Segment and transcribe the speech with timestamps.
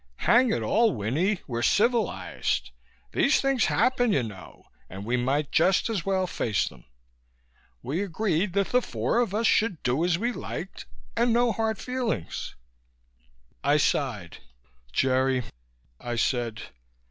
[0.25, 2.71] Hang it all, Winnie, we're civilized.
[3.11, 6.85] These things happen, you know, and we might just as well face them.
[7.83, 11.77] We agreed that the four of us should do as we liked, and no hard
[11.77, 12.55] feelings."
[13.63, 14.39] I sighed.
[14.91, 15.43] "Jerry,"
[15.99, 16.63] I said.